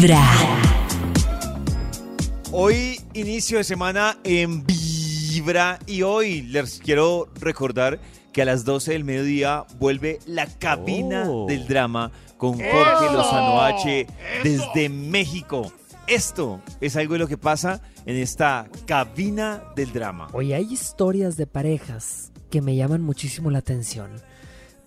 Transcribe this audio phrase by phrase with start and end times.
[0.00, 0.22] Vibra.
[2.52, 7.98] Hoy inicio de semana en Vibra y hoy les quiero recordar
[8.32, 11.46] que a las 12 del mediodía vuelve la cabina Oh.
[11.48, 14.06] del drama con Jorge Lozano H
[14.44, 15.72] desde México.
[16.06, 20.28] Esto es algo de lo que pasa en esta cabina del drama.
[20.32, 24.10] Oye, hay historias de parejas que me llaman muchísimo la atención.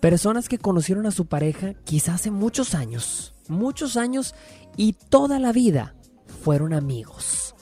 [0.02, 4.34] Personas que conocieron a su pareja quizás hace muchos años, muchos años
[4.76, 5.94] y toda la vida
[6.42, 7.54] fueron amigos.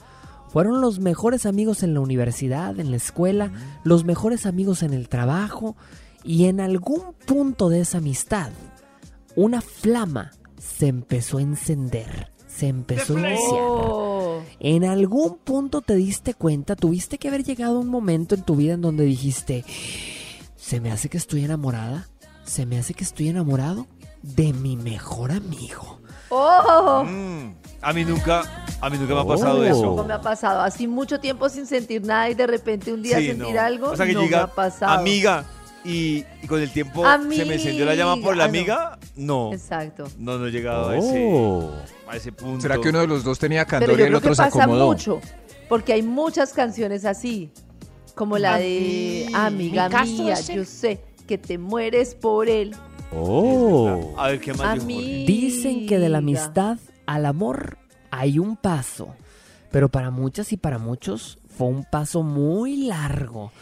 [0.49, 3.51] Fueron los mejores amigos en la universidad, en la escuela,
[3.83, 5.77] los mejores amigos en el trabajo
[6.23, 8.49] y en algún punto de esa amistad,
[9.35, 14.55] una flama se empezó a encender, se empezó a iniciar.
[14.59, 18.55] En algún punto te diste cuenta, tuviste que haber llegado a un momento en tu
[18.55, 19.63] vida en donde dijiste,
[20.55, 22.07] se me hace que estoy enamorada,
[22.51, 23.87] se me hace que estoy enamorado
[24.21, 25.99] de mi mejor amigo.
[26.29, 27.03] oh.
[27.07, 28.41] Mm, a mí nunca,
[28.81, 29.27] a mí nunca me ha Oh.
[29.27, 30.03] pasado No eso.
[30.03, 33.27] me ha pasado así mucho tiempo sin sentir nada y de repente un día Sí,
[33.27, 33.61] sentir no.
[33.61, 33.91] algo.
[33.91, 34.91] O sea que no llega me ha pasado.
[34.99, 35.45] amiga
[35.85, 38.93] y, y con el tiempo se me encendió la llama por la Amiga.
[38.93, 38.99] amiga.
[39.15, 40.03] No, Exacto.
[40.19, 41.71] no, no he llegado a, ese, Oh.
[42.07, 42.61] a ese punto.
[42.61, 44.35] ¿Será que uno de los dos tenía Pero candor yo y el creo otro que
[44.35, 44.87] se pasa acomodó?
[44.87, 45.21] mucho.
[45.69, 47.49] Porque hay muchas canciones así.
[48.13, 50.99] Como la de Amiga es el- yo sé
[51.31, 52.75] que te mueres por él.
[53.13, 54.13] Oh.
[54.17, 55.05] A ver qué más dijo Jorge?
[55.05, 55.27] Amiga.
[55.27, 57.77] Dicen que de la amistad al amor
[58.09, 59.15] hay un paso,
[59.71, 63.53] pero para muchas y para muchos fue un paso muy largo.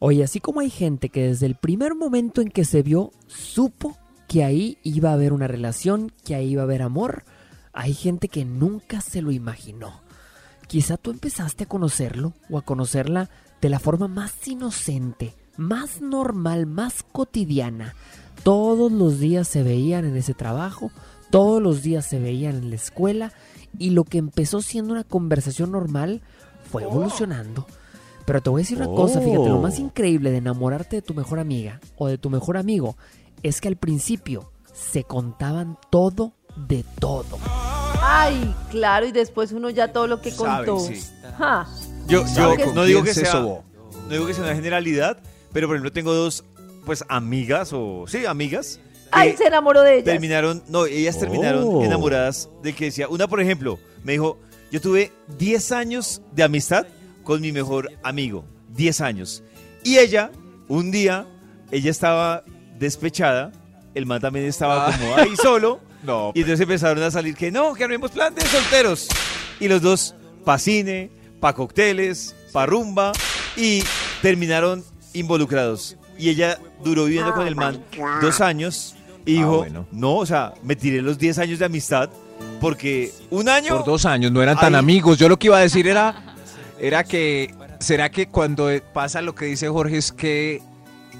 [0.00, 3.96] Oye, así como hay gente que desde el primer momento en que se vio supo
[4.26, 7.22] que ahí iba a haber una relación, que ahí iba a haber amor,
[7.72, 10.00] hay gente que nunca se lo imaginó.
[10.66, 16.66] Quizá tú empezaste a conocerlo o a conocerla de la forma más inocente, más normal,
[16.66, 17.94] más cotidiana.
[18.42, 20.90] Todos los días se veían en ese trabajo,
[21.30, 23.32] todos los días se veían en la escuela
[23.78, 26.20] y lo que empezó siendo una conversación normal
[26.70, 27.66] fue evolucionando.
[28.26, 29.82] Pero te voy a decir una cosa, fíjate, lo más Oh.
[29.82, 32.96] increíble de enamorarte de tu mejor amiga o de tu mejor amigo
[33.42, 36.32] es que al principio se contaban todo
[36.68, 37.38] de todo.
[38.00, 40.84] Ay, claro, y después uno ya todo lo que Sabe, contó.
[40.84, 41.00] sí.
[41.38, 41.66] Ja.
[42.08, 43.62] Yo, ¿Sabe yo con no digo que se sea, no
[44.10, 45.18] digo que sea una generalidad,
[45.52, 46.44] pero por ejemplo tengo dos,
[46.84, 48.80] pues amigas o sí amigas.
[49.10, 50.04] Ay, se enamoró de ella.
[50.04, 51.84] terminaron, no, ellas terminaron Oh.
[51.84, 54.38] enamoradas de que decía, una por ejemplo, me dijo,
[54.70, 56.86] yo tuve 10 años de amistad
[57.22, 59.42] con mi mejor amigo, 10 años.
[59.84, 60.30] Y ella,
[60.68, 61.26] un día,
[61.70, 62.42] ella estaba
[62.78, 63.52] despechada,
[63.94, 64.98] el man también estaba Ah.
[64.98, 68.40] como ahí solo, No, y entonces empezaron a salir que no, que armemos plan de
[68.46, 69.08] solteros.
[69.60, 70.14] Y los dos,
[70.44, 73.12] pa' cine, pa' cócteles, pa' rumba,
[73.56, 73.84] y
[74.22, 74.82] terminaron
[75.14, 75.96] involucrados.
[76.18, 77.82] Y ella duró viviendo con el man
[78.20, 79.86] dos años y Ah, dijo, bueno.
[79.92, 82.10] no, o sea, me tiré los 10 años de amistad
[82.60, 83.76] porque un año...
[83.76, 85.18] por dos años no eran tan Ahí- amigos.
[85.18, 86.34] Yo lo que iba a decir era,
[86.78, 90.60] era que, ¿será que cuando pasa lo que dice Jorge es que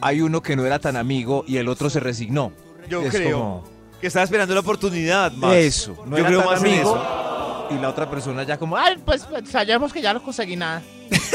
[0.00, 2.52] hay uno que no era tan amigo y el otro se resignó?
[2.88, 3.64] Yo Es creo como-
[4.00, 5.54] que estaba esperando la oportunidad más.
[5.54, 6.96] Eso, no Yo era creo tan más amigo.
[6.96, 7.68] eso.
[7.70, 10.82] Y la otra persona ya como, Ay, pues, pues sabemos que ya no conseguí nada.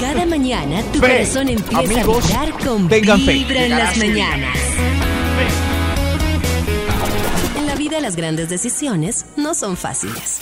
[0.00, 3.96] Cada mañana tu Fe, corazón empieza amigos, a vibrar con tengan fe, Vibra en las
[3.96, 4.56] mañanas.
[7.58, 10.40] En la vida las grandes decisiones no son fáciles.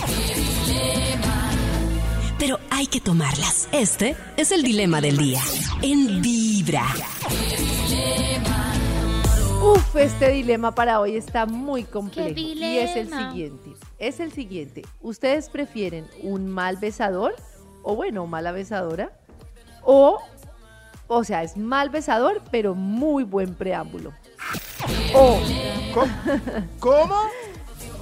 [2.38, 3.68] Pero hay que tomarlas.
[3.72, 5.40] Este es el dilema del día.
[5.82, 6.86] En Vibra.
[9.60, 12.32] Uf, este dilema para hoy está muy complejo.
[12.34, 13.70] ¿Qué Y es el siguiente.
[13.98, 14.82] Es el siguiente.
[15.02, 17.34] ¿Ustedes prefieren un mal besador?
[17.90, 19.10] O bueno, mala besadora.
[19.82, 20.20] O,
[21.06, 24.12] o sea, es mal besador, pero muy buen preámbulo.
[25.14, 25.38] O,
[26.80, 27.16] ¿cómo?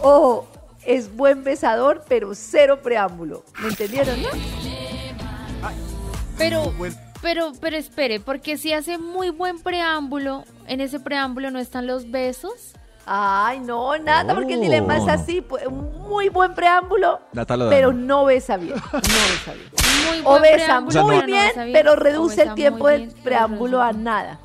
[0.02, 0.44] o
[0.84, 3.44] es buen besador, pero cero preámbulo.
[3.60, 4.28] ¿Me entendieron, no?
[6.36, 6.72] Pero,
[7.22, 12.10] pero, pero espere, porque si hace muy buen preámbulo, en ese preámbulo no están los
[12.10, 12.72] besos.
[13.08, 15.10] Ay, no, nada, porque el dilema es Oh.
[15.10, 15.40] así.
[15.40, 17.20] pues, muy buen preámbulo,
[17.70, 18.74] pero no besa bien.
[18.74, 19.70] No besa bien.
[20.10, 23.08] Muy O buen besa preámbulo, O sea, muy no- bien, pero reduce el tiempo del
[23.22, 24.38] preámbulo a nada.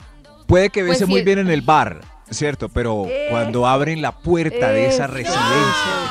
[0.47, 1.11] Puede que Pues bese sí.
[1.11, 2.69] muy bien en el bar, ¿cierto?
[2.69, 5.41] Pero Eh, cuando abren la puerta de esa residencia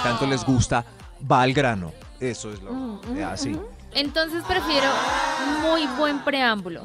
[0.03, 0.85] que tanto les gusta,
[1.31, 1.93] va al grano.
[2.21, 3.59] Eso es lo Mm, eh, así.
[3.95, 4.87] Entonces prefiero
[5.63, 6.83] muy buen preámbulo.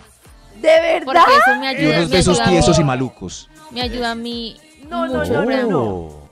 [0.61, 1.23] ¿De Porque verdad?
[1.47, 3.49] eso me Y ayuda, unos me besos ayuda, tiesos y malucos.
[3.71, 4.57] me ayuda a mí
[4.89, 5.79] No, no, mucho no, no, preámbulo.
[5.85, 6.29] Oh.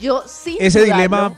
[0.00, 0.56] Yo sí.
[0.60, 1.32] Ese dilema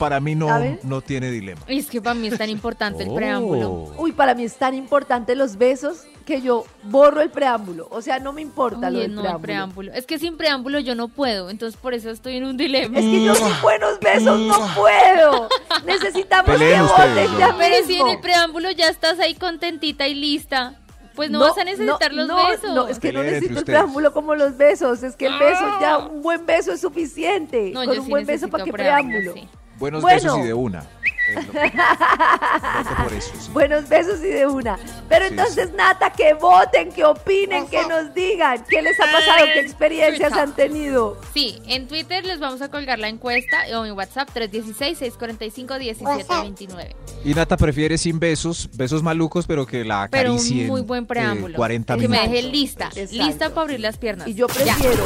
[0.00, 0.48] para mí no,
[0.82, 1.60] no tiene dilema.
[1.66, 3.14] Es que para mí es tan importante el Oh.
[3.14, 3.92] preámbulo.
[3.98, 7.86] Uy, para mí es tan importante los besos que yo borro el preámbulo.
[7.90, 9.36] O sea, no me importa lo Uy, del no, preámbulo.
[9.36, 9.92] el preámbulo.
[9.92, 12.98] Es que sin preámbulo yo no puedo, entonces por eso estoy en un dilema.
[12.98, 15.48] Es que yo sin buenos besos no puedo.
[15.84, 20.14] Necesitamos Peleen que voten ya Pero si en el preámbulo ya estás ahí contentita y
[20.14, 20.76] lista,
[21.14, 22.74] pues no, vas a necesitar no, los no, besos.
[22.74, 25.02] No, es que no Peleen necesito el preámbulo como los besos.
[25.02, 27.70] Es que el beso ya, un buen beso es suficiente.
[27.74, 29.46] No, Con yo un sí buen beso para que preámbulo, preámbulo.
[29.52, 29.59] sí.
[29.80, 30.22] Buenos Bueno.
[30.22, 30.84] besos y de una.
[31.30, 33.50] Es lo que- Voto por eso, sí.
[33.52, 34.78] Buenos besos y de una.
[35.08, 39.44] Pero Sí, entonces, Nata, que voten, que opinen, que nos digan qué les ha pasado,
[39.54, 41.16] qué experiencias han tenido.
[41.32, 46.94] Sí, en Twitter les vamos a colgar la encuesta o en WhatsApp 316-645-1729.
[47.24, 50.62] Y Nata prefiere sin besos, besos malucos, pero que la Pero acaricien.
[50.62, 51.56] un muy buen eh, preámbulo.
[51.56, 53.12] 40 que me deje lista, Exacto.
[53.24, 54.26] lista para abrir las piernas.
[54.28, 54.74] Y yo Ya.
[54.74, 55.04] prefiero.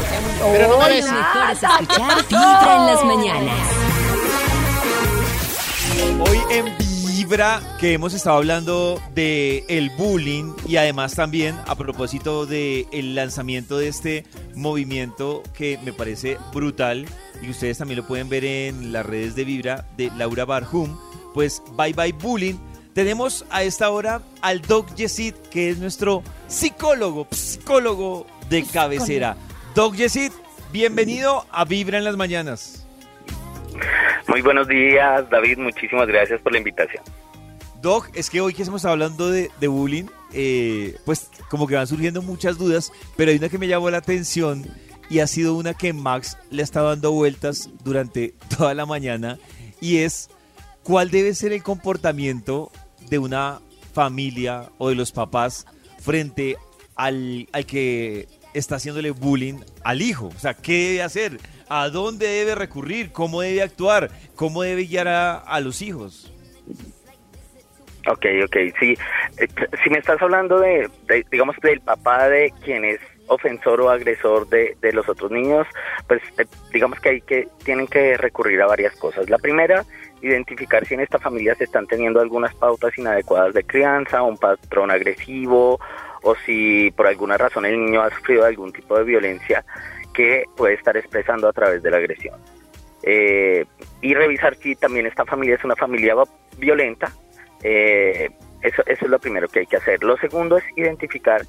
[0.53, 3.57] Pero no ¡Ay, me Nata, escuchar Vibra en las mañanas.
[6.51, 6.67] En
[7.07, 13.15] Vibra que hemos estado hablando de el bullying y además también a propósito de el
[13.15, 14.25] lanzamiento de este
[14.55, 17.07] movimiento que me parece brutal
[17.43, 20.99] y ustedes también lo pueden ver en las redes de Vibra de Laura Barhum,
[21.33, 22.57] pues Bye Bye Bullying.
[22.93, 29.37] Tenemos a esta hora al Doc Yesid, que es nuestro psicólogo, psicólogo de cabecera.
[29.75, 30.31] Doc Yesid,
[30.73, 32.84] bienvenido a Vibra en las mañanas.
[34.29, 35.59] Muy buenos días, David.
[35.59, 37.03] Muchísimas gracias por la invitación.
[37.83, 42.23] Doc, es que hoy que estamos hablando de, bullying, eh, pues como que van surgiendo
[42.23, 44.65] muchas dudas, pero hay una que me llamó la atención
[45.11, 49.39] y ha sido una que Max le ha estado dando vueltas durante toda la mañana
[49.83, 50.31] y es
[50.83, 52.73] cuál debe ser el comportamiento
[53.11, 53.61] de una
[53.93, 55.67] familia o de los papás
[56.01, 56.57] frente
[56.97, 60.31] al, al que está haciéndole bullying al hijo.
[60.35, 61.39] O sea, ¿qué debe hacer?
[61.69, 63.13] ¿A dónde debe recurrir?
[63.13, 64.11] ¿Cómo debe actuar?
[64.35, 66.33] ¿Cómo debe guiar a, a los hijos?
[68.07, 68.97] Ok, ok, sí.
[69.39, 69.49] Eh,
[69.83, 74.49] Si me estás hablando de, de, digamos, del papá de quien es ofensor o agresor
[74.49, 75.67] de, los otros niños,
[76.07, 79.31] pues eh, digamos que hay que tienen que recurrir a varias cosas.
[79.31, 79.85] La primera,
[80.21, 84.91] identificar si en esta familia se están teniendo algunas pautas inadecuadas de crianza, un patrón
[84.91, 85.81] agresivo,
[86.23, 89.65] o si por alguna razón el niño ha sufrido algún tipo de violencia
[90.15, 92.41] que puede estar expresando a través de la agresión.
[93.03, 93.67] Eh,
[94.01, 96.15] y revisar si también esta familia es una familia
[96.57, 97.13] violenta.
[97.63, 98.31] Eh,
[98.63, 100.03] eso, es lo primero que hay que hacer.
[100.03, 101.43] Lo segundo es identificar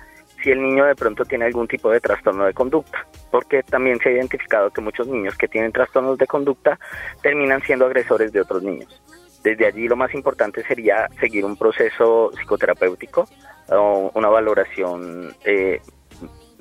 [0.43, 4.09] si el niño de pronto tiene algún tipo de trastorno de conducta, porque también se
[4.09, 6.77] ha identificado que muchos niños que tienen trastornos de conducta
[7.21, 9.01] terminan siendo agresores de otros niños.
[9.43, 13.27] Desde allí lo más importante sería seguir un proceso psicoterapéutico
[13.69, 15.79] o una valoración, eh,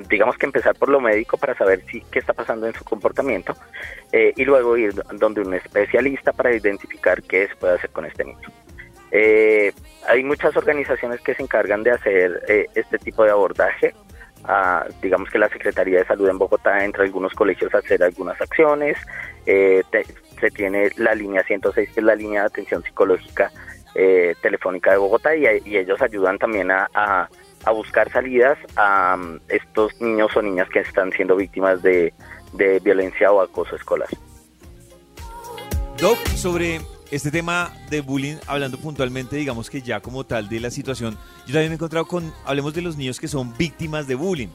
[0.08, 3.54] digamos que empezar por lo médico para saber si qué está pasando en su comportamiento
[4.12, 8.24] eh, y luego ir donde un especialista para identificar qué se puede hacer con este
[8.24, 8.48] niño.
[9.12, 9.72] Eh,
[10.08, 13.94] hay muchas organizaciones que se encargan de hacer eh, este tipo de abordaje.
[14.46, 18.40] Ah, digamos que la Secretaría de Salud en Bogotá entre algunos colegios a hacer algunas
[18.40, 18.98] acciones.
[19.46, 20.04] Eh, te-
[20.40, 23.50] se tiene la línea 106, que es la línea de atención psicológica
[23.94, 25.46] eh, telefónica de Bogotá, y,
[25.76, 26.88] ellos ayudan también a-
[27.64, 32.12] a buscar salidas a um, estos niños o niñas que están siendo víctimas de,
[32.52, 34.08] de violencia o acoso escolar.
[35.98, 36.80] Doc, sobre
[37.10, 41.16] este tema de bullying, hablando puntualmente, digamos que ya como tal de la situación,
[41.46, 44.48] yo también me he encontrado con, hablemos de los niños que son víctimas de bullying.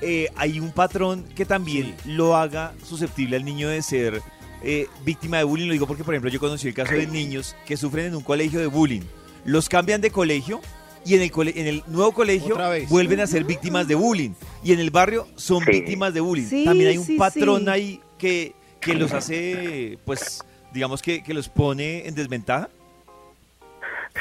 [0.00, 4.22] Eh, hay un patrón que también lo haga susceptible al niño de ser
[4.62, 5.66] eh, víctima de bullying.
[5.66, 8.22] Lo digo porque, por ejemplo, yo conocí el caso de niños que sufren en un
[8.22, 9.02] colegio de bullying.
[9.44, 10.60] Los cambian de colegio
[11.06, 12.58] y en el, cole- en el nuevo colegio
[12.88, 14.30] vuelven a ser víctimas de bullying.
[14.64, 15.70] Y en el barrio son Sí.
[15.70, 16.44] víctimas de bullying.
[16.46, 17.68] Sí, también hay un sí, patrón sí.
[17.70, 22.68] ahí que, que los hace, pues, digamos que, que los pone en desventaja.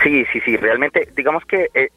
[0.03, 1.89] Sí, sí, sí, realmente, digamos que eh,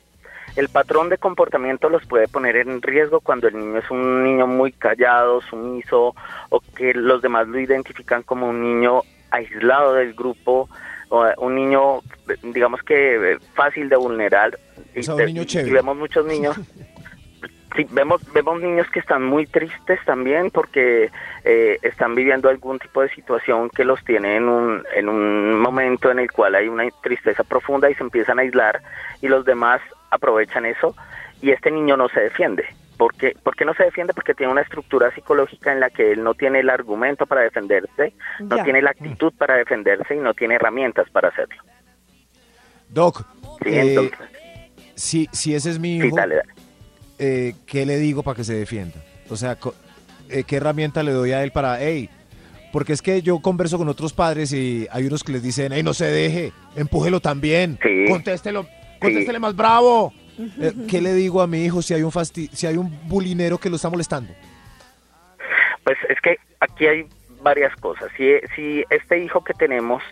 [0.57, 4.47] el patrón de comportamiento los puede poner en riesgo cuando el niño es un niño
[4.47, 6.15] muy callado, sumiso,
[6.49, 10.69] o que los demás lo identifican como un niño aislado del grupo,
[11.11, 12.01] un niño,
[12.43, 14.59] digamos que eh, fácil de vulnerar.
[14.77, 16.57] O Y sea, un niño y vemos muchos niños.
[17.77, 21.11] Sí, vemos, vemos niños que están muy tristes también porque
[21.45, 26.11] eh, están viviendo algún tipo de situación que los tiene en un, en un momento
[26.11, 28.81] en el cual hay una tristeza profunda y se empiezan a aislar
[29.21, 30.95] y los demás aprovechan eso
[31.43, 32.65] y este niño no se defiende.
[32.99, 33.33] ¿Por qué?
[33.43, 34.13] ¿Por qué no se defiende?
[34.13, 38.13] Porque tiene una estructura psicológica en la que él no tiene el argumento para defenderse,
[38.41, 38.65] no Ya.
[38.65, 41.63] tiene la actitud para defenderse y no tiene herramientas para hacerlo.
[42.89, 43.25] Doc,
[43.63, 44.11] Sí, eh,
[44.95, 46.49] si, si ese es mi sí, hijo, dale, dale.
[47.19, 48.97] eh, ¿qué le digo para que se defienda?
[49.31, 49.57] O sea,
[50.31, 52.09] eh, ¿qué herramienta le doy a él para, hey,
[52.73, 55.83] porque es que yo converso con otros padres y hay unos que les dicen, hey,
[55.83, 58.07] no se deje, empújelo también, Sí.
[58.09, 58.67] contéstelo,
[59.01, 60.13] contéstele más bravo.
[60.39, 63.59] Eh, ¿Qué le digo a mi hijo si hay un fasti si hay un bulinero
[63.59, 64.33] que lo está molestando?
[65.85, 67.07] Pues es que aquí hay
[67.43, 68.11] varias cosas.
[68.17, 70.03] Si, si este hijo que tenemos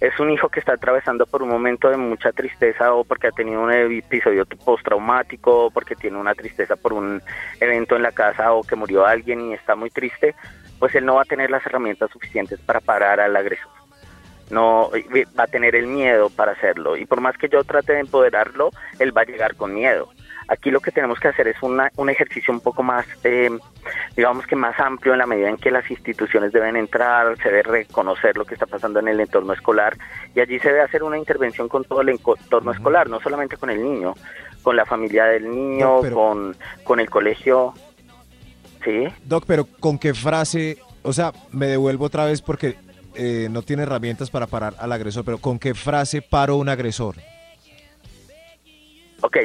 [0.00, 3.30] es un hijo que está atravesando por un momento de mucha tristeza o porque ha
[3.30, 7.22] tenido un episodio postraumático o porque tiene una tristeza por un
[7.60, 10.34] evento en la casa o que murió alguien y está muy triste,
[10.78, 13.70] pues él no va a tener las herramientas suficientes para parar al agresor.
[14.50, 14.90] No
[15.38, 18.70] va a tener el miedo para hacerlo y por más que yo trate de empoderarlo,
[18.98, 20.10] él va a llegar con miedo.
[20.46, 23.48] Aquí lo que tenemos que hacer es una, un ejercicio un poco más, eh,
[24.14, 27.62] digamos que más amplio en la medida en que las instituciones deben entrar, se debe
[27.62, 29.96] reconocer lo que está pasando en el entorno escolar
[30.34, 33.70] y allí se debe hacer una intervención con todo el entorno escolar, no solamente con
[33.70, 34.14] el niño,
[34.62, 37.72] con la familia del niño, pero- con, con el colegio.
[38.84, 39.08] ¿Sí?
[39.24, 40.76] Doc, pero ¿con qué frase?
[41.02, 42.76] O sea, me devuelvo otra vez porque
[43.14, 47.16] eh, no tiene herramientas para parar al agresor, pero ¿con qué frase paro un agresor?
[49.20, 49.38] Ok,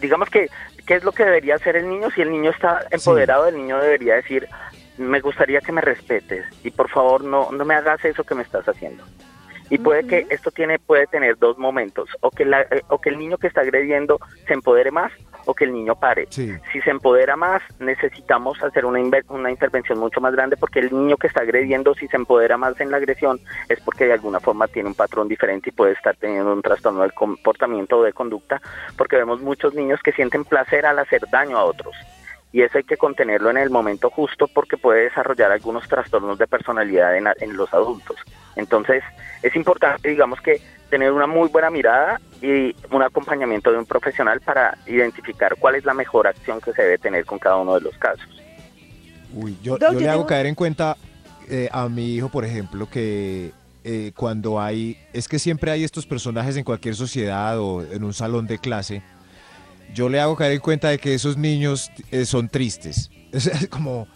[0.00, 0.48] digamos que,
[0.86, 2.08] ¿qué es lo que debería hacer el niño?
[2.10, 4.48] Si el niño está empoderado, el niño debería decir,
[4.96, 8.42] me gustaría que me respetes y por favor no, no me hagas eso que me
[8.42, 9.04] estás haciendo.
[9.70, 13.10] Y puede que esto tiene, puede tener dos momentos, o que, la, eh, o que
[13.10, 15.12] el niño que está agrediendo se empodere más
[15.48, 16.26] o que el niño pare.
[16.28, 16.52] Sí.
[16.70, 21.16] Si se empodera más, necesitamos hacer una, una intervención mucho más grande porque el niño
[21.16, 24.68] que está agrediendo, si se empodera más en la agresión, es porque de alguna forma
[24.68, 28.60] tiene un patrón diferente y puede estar teniendo un trastorno del comportamiento o de conducta,
[28.98, 31.96] porque vemos muchos niños que sienten placer al hacer daño a otros.
[32.52, 36.46] Y eso hay que contenerlo en el momento justo porque puede desarrollar algunos trastornos de
[36.46, 38.16] personalidad en, a- en los adultos.
[38.56, 39.02] Entonces,
[39.42, 44.40] es importante, digamos que, tener una muy buena mirada y un acompañamiento de un profesional
[44.40, 47.82] para identificar cuál es la mejor acción que se debe tener con cada uno de
[47.82, 48.26] los casos.
[49.34, 50.96] Uy, yo, yo le hago caer en cuenta
[51.50, 53.52] eh, a mi hijo, por ejemplo, que
[53.84, 58.14] eh, cuando hay, es que siempre hay estos personajes en cualquier sociedad o en un
[58.14, 59.02] salón de clase,
[59.94, 63.10] yo le hago caer en cuenta de que esos niños eh, son tristes.
[63.32, 64.06] Es como,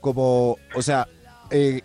[0.00, 1.06] como, o sea,
[1.50, 1.82] eh,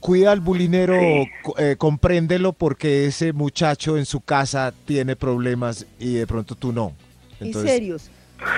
[0.00, 1.26] cuida al bulinero, Sí.
[1.42, 6.72] co- eh, compréndelo porque ese muchacho en su casa tiene problemas y de pronto tú
[6.72, 6.92] no.
[7.40, 8.10] ¿En serios?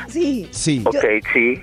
[0.09, 0.49] Sí.
[0.51, 0.83] Sí.
[0.87, 1.61] Ok, sí.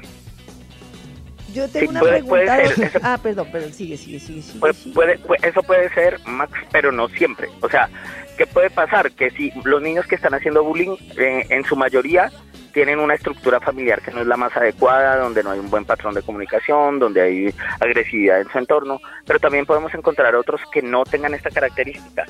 [1.54, 2.30] Yo tengo Sí, una puede- pregunta.
[2.58, 4.60] puede ser, eso- Ah, perdón, perdón, sigue, sigue, sigue, sigue.
[4.60, 4.94] Puede- sigue.
[4.94, 7.48] puede- puede- eso puede ser, Max, pero no siempre.
[7.62, 7.90] O sea,
[8.38, 9.12] ¿qué puede pasar?
[9.12, 12.32] Que si los niños que están haciendo bullying, eh, en su mayoría,
[12.68, 15.86] tienen una estructura familiar que no es la más adecuada, donde no hay un buen
[15.86, 20.82] patrón de comunicación, donde hay agresividad en su entorno, pero también podemos encontrar otros que
[20.82, 22.26] no tengan esta característica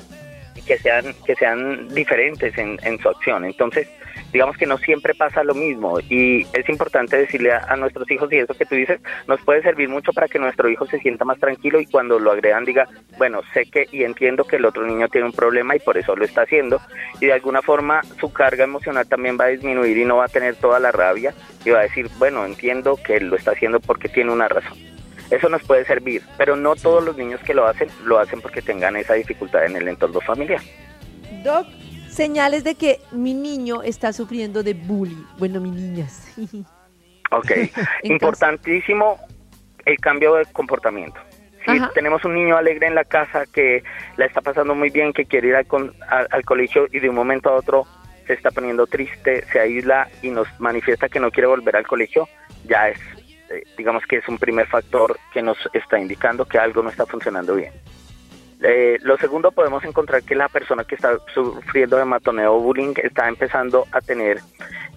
[0.54, 3.44] y que sean, que sean diferentes en, en su acción.
[3.44, 3.88] Entonces,
[4.32, 8.38] digamos que no siempre pasa lo mismo y es importante decirle a, nuestros hijos, y
[8.38, 11.38] eso que tú dices, nos puede servir mucho para que nuestro hijo se sienta más
[11.38, 15.08] tranquilo y cuando lo agredan diga, bueno, sé que y entiendo que el otro niño
[15.08, 16.80] tiene un problema y por eso lo está haciendo
[17.20, 20.28] y de alguna forma su carga emocional también va a disminuir y no va a
[20.28, 24.08] tener toda la rabia y va a decir, bueno, entiendo que lo está haciendo porque
[24.08, 24.76] tiene una razón.
[25.30, 28.62] Eso nos puede servir, pero no todos los niños que lo hacen lo hacen porque
[28.62, 30.60] tengan esa dificultad en el entorno familiar.
[31.44, 31.66] Doc,
[32.22, 35.24] señales de que mi niño está sufriendo de bullying.
[35.38, 36.34] Bueno, mi niñas.
[37.30, 37.50] Ok,
[38.04, 39.18] importantísimo
[39.84, 41.20] el cambio de comportamiento.
[41.64, 41.90] Si Ajá.
[41.94, 43.82] tenemos un niño alegre en la casa que
[44.16, 47.14] la está pasando muy bien, que quiere ir al, con- al colegio y de un
[47.14, 47.86] momento a otro
[48.26, 52.26] se está poniendo triste, se aísla y nos manifiesta que no quiere volver al colegio,
[52.64, 52.98] ya es,
[53.50, 57.04] eh, digamos que es un primer factor que nos está indicando que algo no está
[57.04, 57.72] funcionando bien.
[58.62, 62.94] Eh, lo segundo, podemos encontrar que la persona que está sufriendo de matoneo o bullying
[63.02, 64.40] está empezando a tener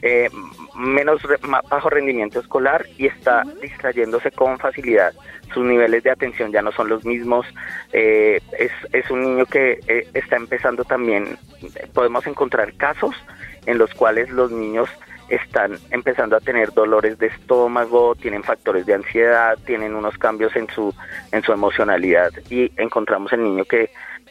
[0.01, 0.29] eh,
[0.75, 1.37] menos re-
[1.69, 5.13] bajo rendimiento escolar y está distrayéndose con facilidad.
[5.53, 7.45] Sus niveles de atención ya no son los mismos.
[7.93, 11.37] eh, es, es un niño que eh, está empezando también.
[11.93, 13.15] Podemos encontrar casos
[13.67, 14.89] en los cuales los niños
[15.35, 20.67] están empezando a tener dolores de estómago, tienen factores de ansiedad, tienen unos cambios en
[20.69, 20.93] su
[21.31, 23.89] en su emocionalidad y encontramos el niño que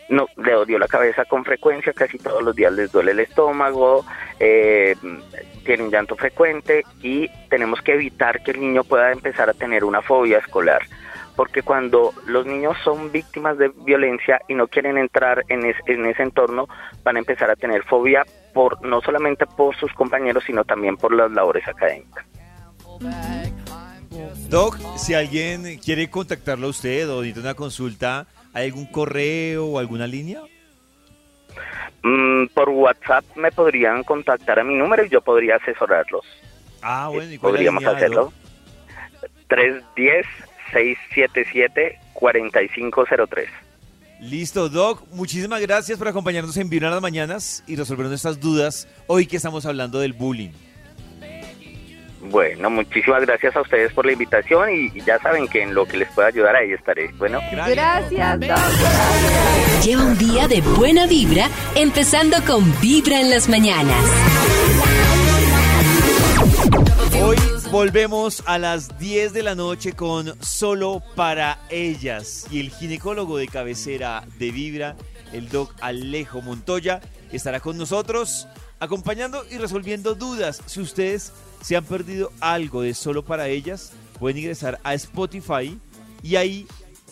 [0.09, 4.04] no le odió la cabeza con frecuencia, casi todos los días les duele el estómago,
[4.40, 4.97] eh,
[5.64, 9.85] tiene un llanto frecuente y tenemos que evitar que el niño pueda empezar a tener
[9.85, 10.83] una fobia escolar.
[11.37, 16.04] Porque cuando los niños son víctimas de violencia y no quieren entrar en, es- en
[16.07, 16.66] ese entorno,
[17.04, 21.14] van a empezar a tener fobia por no solamente por sus compañeros, sino también por
[21.14, 22.25] las labores académicas.
[24.49, 29.78] Doc, si alguien quiere contactarlo a usted o necesita una consulta, ¿hay algún correo o
[29.78, 30.42] alguna línea?
[32.02, 36.25] Mm, por WhatsApp me podrían contactar a mi número y yo podría asesorarlos.
[36.83, 38.23] Ah, bueno, ¿y cuál es la Podríamos línea hacerlo.
[38.25, 38.33] Doc?
[42.14, 43.49] 4503.
[44.20, 45.02] Listo, Doc.
[45.12, 49.36] Muchísimas gracias por acompañarnos en Vibra en las Mañanas y resolver nuestras dudas hoy que
[49.36, 50.50] estamos hablando del bullying.
[52.22, 55.86] Bueno, muchísimas gracias a ustedes por la invitación y, y ya saben que en lo
[55.86, 57.08] que les pueda ayudar ahí estaré.
[57.14, 58.58] Bueno, Gracias, Doc.
[59.82, 64.04] Lleva un día de buena vibra, empezando con Vibra en las mañanas.
[67.22, 67.36] Hoy
[67.70, 72.46] volvemos a las 10 de la noche con Solo para ellas.
[72.50, 74.96] Y el ginecólogo de cabecera de Vibra,
[75.32, 77.00] el doc Alejo Montoya,
[77.30, 78.48] estará con nosotros
[78.80, 80.62] acompañando y resolviendo dudas.
[80.66, 85.78] Si ustedes se han perdido algo de Solo para ellas, pueden ingresar a Spotify
[86.24, 86.66] y ahí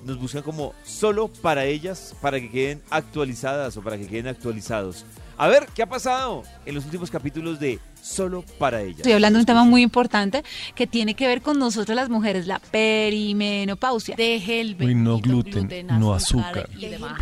[0.04, 5.04] nos buscan como Solo para ellas para que queden actualizadas o para que queden actualizados.
[5.36, 8.98] A ver, ¿qué ha pasado en los últimos capítulos de Solo para ellas?
[8.98, 10.42] Estoy hablando de un tema muy importante
[10.74, 14.16] que tiene que ver con nosotras las mujeres, la perimenopausia.
[14.16, 16.68] Deje el Uy, no gluten, no azúcar.
[16.76, 17.20] y demás.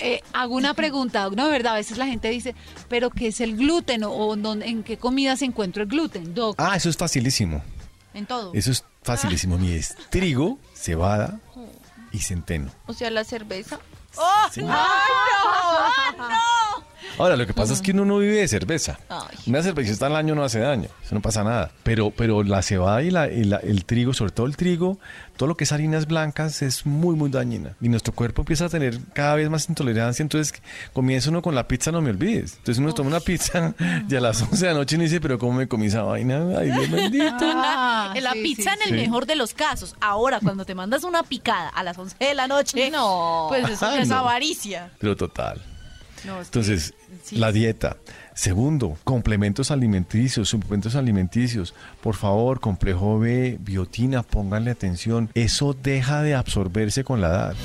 [0.00, 2.54] Eh, hago una pregunta, no, de verdad, a veces la gente dice,
[2.88, 6.34] pero ¿qué es el gluten o, o en qué comida se encuentra el gluten?
[6.34, 7.62] Doc, Ah, eso es facilísimo.
[8.14, 8.52] En todo.
[8.54, 9.58] Eso es facilísimo.
[9.58, 11.40] Mi es trigo, cebada
[12.12, 12.70] y centeno.
[12.86, 13.78] O sea, la cerveza.
[14.52, 14.62] Sí.
[17.18, 18.98] Ahora, lo que pasa es que uno no vive de cerveza.
[19.08, 19.36] Ay.
[19.46, 21.70] Una cervecita al año no hace daño, eso no pasa nada.
[21.82, 24.98] Pero, pero la cebada y, la, y la- el trigo, sobre todo el trigo,
[25.36, 27.74] todo lo que es harinas blancas es muy, muy dañina.
[27.80, 30.22] Y nuestro cuerpo empieza a tener cada vez más intolerancia.
[30.22, 30.60] Entonces
[30.92, 32.54] comienza uno con la pizza, no me olvides.
[32.58, 33.74] Entonces uno toma una pizza
[34.08, 36.44] y a las 11 de la noche uno dice, pero ¿cómo me comí esa vaina?
[36.58, 37.34] Ay, Dios bendito.
[37.60, 39.06] Ah, En la sí, pizza sí, en el sí.
[39.06, 39.94] mejor de los casos.
[40.00, 43.46] Ahora, cuando te mandas una picada a las 11 de la noche, No.
[43.48, 44.16] pues eso Ah, es no.
[44.18, 44.90] avaricia.
[44.98, 45.60] Pero total.
[46.24, 47.36] No, Entonces, sí.
[47.36, 47.96] la dieta.
[48.34, 51.74] Segundo, complementos alimenticios, suplementos alimenticios.
[52.00, 55.30] Por favor, complejo B, biotina, pónganle atención.
[55.34, 57.56] Eso deja de absorberse con la edad.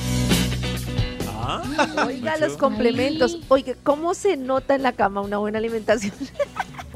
[2.06, 3.38] Oiga, los complementos.
[3.50, 6.14] Oiga, ¿cómo se nota en la cama una buena alimentación?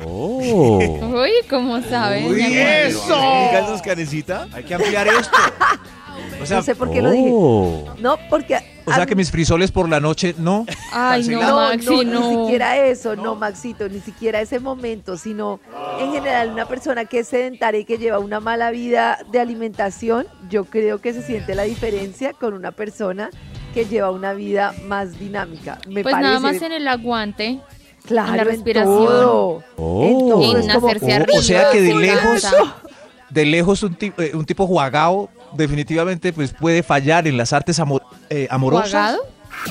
[0.03, 0.77] ¡Oh!
[0.79, 2.29] Uy, ¿cómo sabes?
[2.29, 3.07] Uy, eso.
[3.07, 4.53] Díganos.
[4.53, 5.37] Hay que ampliar esto.
[6.41, 7.29] O sea, no sé por qué lo dije.
[7.31, 7.95] Oh.
[7.99, 8.76] No, porque...
[8.87, 10.65] o sea que mis frisoles por la noche, no.
[10.91, 12.29] Ay, no, No, Maxi, no, no.
[12.31, 13.35] ni siquiera eso, no.
[13.35, 15.59] Maxito, ni siquiera ese momento, sino
[15.99, 20.25] en general una persona que es sedentaria y que lleva una mala vida de alimentación,
[20.49, 23.29] yo creo que se siente la diferencia con una persona
[23.73, 25.77] que lleva una vida más dinámica.
[25.87, 27.59] Me Pues parece, nada más en el aguante.
[28.05, 29.05] claro, en la en respiración.
[29.05, 29.63] todo.
[29.77, 31.39] En todo, en como- hacerse o- arriba.
[31.39, 32.47] o sea que de lejos-.
[33.29, 38.01] De lejos un, eh, un tipo juagao definitivamente pues puede fallar en las artes amo-
[38.29, 38.91] eh, amorosas.
[38.91, 39.19] ¿Cuagado?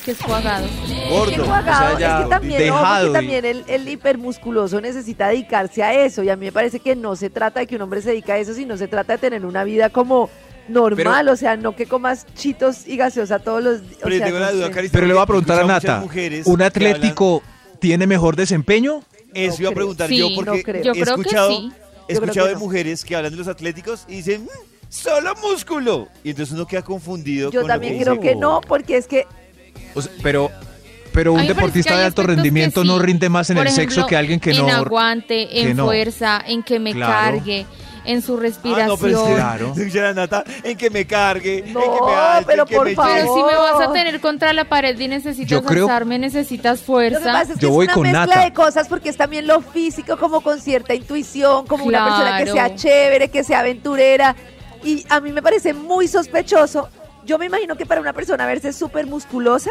[0.04, 0.66] ¿Qué es cuagado?
[1.10, 1.30] Gordo.
[1.30, 4.80] que cuagado, o sea, ya es que también, dejado que y- también el, el hipermusculoso
[4.80, 7.76] necesita dedicarse a eso y a mí me parece que no se trata de que
[7.76, 10.28] un hombre se dedique a eso, sino se trata de tener una vida como
[10.68, 14.00] normal, o sea, no que comas chitos y gaseosa todos los días.
[14.02, 14.16] Pero
[14.52, 14.70] duda,
[15.06, 17.42] le voy a preguntar a Nata, ¿un que atlético
[17.78, 19.02] tiene mejor desempeño?
[19.32, 20.82] Eso iba a No preguntar yo porque no creo.
[20.82, 21.72] Yo he creo que escuchado, sí.
[22.08, 22.60] he escuchado que de no.
[22.60, 24.48] mujeres que hablan de los atléticos y dicen, "Mm,
[24.88, 26.08] solo músculo.
[26.24, 28.26] Y entonces uno queda confundido Yo con lo también que creo dice.
[28.28, 29.26] que no, porque es que
[29.94, 30.50] O sea, pero,
[31.12, 32.88] pero un deportista de alto rendimiento sí.
[32.88, 34.68] no rinde más en Por el sexo que alguien que en no.
[34.72, 35.84] aguante, que en no.
[35.86, 37.12] fuerza, en que me Claro.
[37.38, 37.66] cargue,
[38.04, 38.86] en su Ah, respiración.
[38.88, 39.72] no, pero es que, Claro.
[39.76, 42.76] escucha la Nata, en que me cargue, en No, que me alte, pero en que
[42.76, 43.12] por me favor.
[43.14, 46.78] Pero si me vas a tener contra la pared y necesitas Yo creo- alzarme, necesitas
[46.78, 47.32] lo que fuerza.
[47.32, 48.44] pasa es que Yo es voy una con mezcla Nata.
[48.44, 52.50] de cosas, porque es también lo físico, como con cierta intuición, como una persona que
[52.52, 54.36] sea chévere, que sea aventurera.
[54.86, 56.88] Y a mí me parece muy sospechoso.
[57.24, 59.70] Yo me imagino que para una persona verse súper musculosa,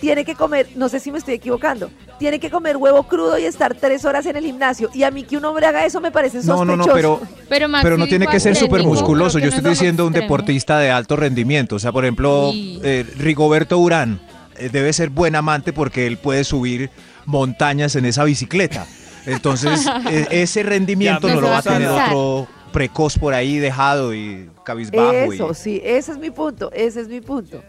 [0.00, 3.44] tiene que comer, no sé si me estoy equivocando, tiene que comer huevo crudo y
[3.44, 4.90] estar tres horas en el gimnasio.
[4.94, 6.64] Y a mí que un hombre haga eso me parece No, sospechoso.
[6.64, 9.38] no, no, pero, Pero, Maxi pero no tiene que ser súper musculoso.
[9.38, 11.76] Yo estoy no diciendo un deportista de alto rendimiento.
[11.76, 12.80] O sea, por ejemplo, Sí.
[12.82, 14.20] eh, Rigoberto Urán
[14.56, 16.90] eh, debe ser buen amante porque él puede subir
[17.26, 18.86] montañas en esa bicicleta.
[19.26, 24.14] Entonces, eh, ese rendimiento Ya no lo va a tener otro precoz por ahí dejado
[24.14, 25.32] y cabizbajo.
[25.32, 27.62] y- Eso, sí, ese es mi punto, ese es mi punto.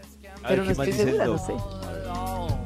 [0.46, 1.52] Pero ver, no ¿qué estoy segura, el no sé.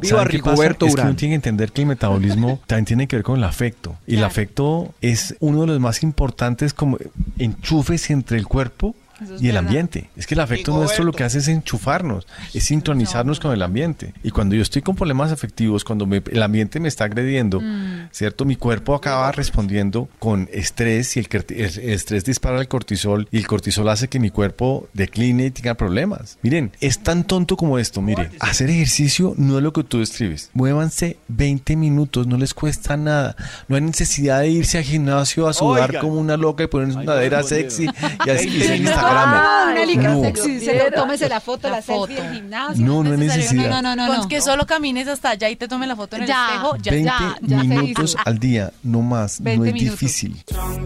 [0.01, 0.25] Viva.
[0.25, 3.37] Rigoberto Es que uno tiene que entender que el metabolismo también tiene que ver con
[3.37, 3.97] el afecto.
[4.07, 6.97] Y el afecto es uno de los más importantes como
[7.39, 9.59] enchufes entre el cuerpo es y el verdad.
[9.59, 10.11] ambiente.
[10.17, 14.15] Es que el afecto nuestro lo que hace es enchufarnos, es sintonizarnos con el ambiente.
[14.23, 18.09] Y cuando yo estoy con problemas afectivos, cuando me- el ambiente me está agrediendo, Mm.
[18.11, 18.45] ¿cierto?
[18.45, 23.39] Mi cuerpo acaba respondiendo con estrés y el, el- el estrés dispara el cortisol y
[23.39, 26.39] el cortisol hace que mi cuerpo decline y tenga problemas.
[26.43, 30.51] Miren, es tan tonto como esto, mire, hacer ejercicio no es lo que tú describes.
[30.55, 33.37] Muévanse 20 minutos, no les cuesta nada.
[33.69, 36.03] No hay necesidad de irse al gimnasio a sudar Oigan.
[36.03, 37.87] como una loca y ponerse una cadera sexy
[38.27, 40.21] y así seguir No, Ah, una licra no.
[40.23, 40.61] sexy.
[40.61, 42.23] Se lo- tómese la foto, la, La selfie foto.
[42.23, 42.87] del gimnasio.
[42.87, 43.69] No, no es necesidad.
[43.71, 44.17] No, no, no, no.
[44.21, 46.47] Con que solo camines hasta allá y te tome la foto en el Ya.
[46.47, 50.01] espejo, ya, 20 ya, ya minutos al día, no más, no 20 es minutos.
[50.01, 50.45] difícil.
[50.57, 50.77] Ah,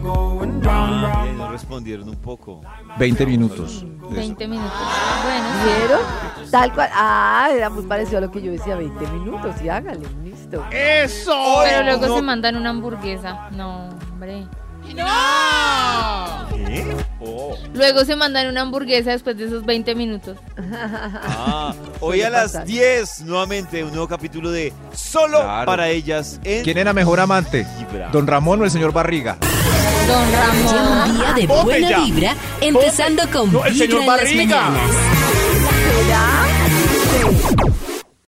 [1.36, 2.60] no respondieron un poco.
[2.98, 3.84] 20 minutos.
[4.10, 4.72] 20 minutos.
[5.24, 5.70] Bueno, sí.
[5.78, 6.50] ¿Vieron?
[6.50, 6.90] Tal cual.
[6.92, 9.54] Ah, era muy parecido a lo que yo decía, 20 minutos.
[9.62, 10.64] Y hágale, listo.
[10.70, 13.48] Pero luego se mandan una hamburguesa.
[13.52, 14.46] No, hombre.
[16.66, 16.96] ¿Qué?
[17.20, 17.56] Oh.
[17.72, 20.36] Luego se mandan una hamburguesa después de esos 20 minutos.
[20.58, 22.66] Ah, hoy a las pasar.
[22.66, 25.66] 10 nuevamente un nuevo capítulo de Solo Claro.
[25.66, 27.66] para ellas en ¿Quién era mejor amante?
[28.12, 29.38] ¿Don Ramón o el señor Barriga?
[30.06, 31.10] Don Lleva Ramón.
[31.10, 31.98] un día de buena ya.
[32.00, 34.60] vibra, empezando con No, el señor en las Barriga.
[34.70, 34.90] mañanas.
[36.04, 37.93] ¿Será?